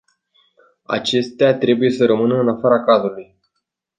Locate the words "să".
1.91-2.05